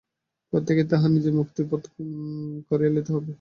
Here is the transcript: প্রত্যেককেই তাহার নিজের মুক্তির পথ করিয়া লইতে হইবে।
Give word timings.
প্রত্যেককেই 0.53 0.87
তাহার 0.87 1.09
নিজের 1.11 1.33
মুক্তির 1.33 1.65
পথ 1.71 1.83
করিয়া 2.69 2.91
লইতে 2.93 3.11
হইবে। 3.13 3.29